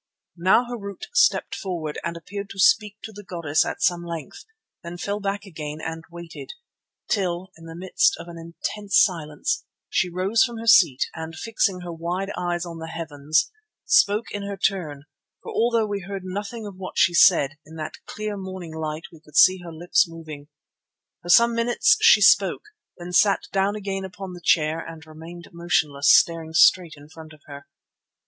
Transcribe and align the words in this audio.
Now 0.35 0.65
Harût 0.67 1.03
stepped 1.13 1.53
forward 1.53 1.99
and 2.03 2.17
appeared 2.17 2.49
to 2.49 2.59
speak 2.59 2.97
to 3.03 3.11
the 3.11 3.21
goddess 3.21 3.63
at 3.63 3.83
some 3.83 4.03
length, 4.03 4.45
then 4.81 4.97
fell 4.97 5.19
back 5.19 5.45
again 5.45 5.79
and 5.79 6.03
waited, 6.09 6.53
till 7.07 7.51
in 7.55 7.65
the 7.65 7.75
midst 7.75 8.15
of 8.17 8.27
an 8.27 8.35
intense 8.35 8.99
silence 8.99 9.63
she 9.91 10.09
rose 10.09 10.43
from 10.43 10.57
her 10.57 10.65
seat 10.65 11.03
and, 11.13 11.35
fixing 11.35 11.81
her 11.81 11.93
wide 11.93 12.31
eyes 12.35 12.65
on 12.65 12.79
the 12.79 12.87
heavens, 12.87 13.51
spoke 13.85 14.31
in 14.31 14.41
her 14.41 14.57
turn, 14.57 15.03
for 15.43 15.51
although 15.53 15.85
we 15.85 15.99
heard 15.99 16.23
nothing 16.25 16.65
of 16.65 16.77
what 16.77 16.97
she 16.97 17.13
said, 17.13 17.59
in 17.63 17.75
that 17.75 18.03
clear, 18.07 18.35
morning 18.35 18.73
light 18.73 19.03
we 19.11 19.19
could 19.21 19.37
see 19.37 19.59
her 19.63 19.71
lips 19.71 20.07
moving. 20.09 20.47
For 21.21 21.29
some 21.29 21.53
minutes 21.53 21.95
she 22.01 22.21
spoke, 22.21 22.63
then 22.97 23.11
sat 23.13 23.43
down 23.51 23.75
again 23.75 24.03
upon 24.03 24.33
the 24.33 24.41
chair 24.43 24.79
and 24.83 25.05
remained 25.05 25.49
motionless, 25.53 26.11
staring 26.11 26.53
straight 26.55 26.95
in 26.97 27.07
front 27.07 27.33
of 27.33 27.41
her. 27.45 27.67